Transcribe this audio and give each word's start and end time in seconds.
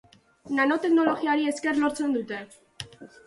Nanoteknologiari 0.59 1.45
esker 1.51 1.79
lortzen 1.83 2.17
dute. 2.17 2.41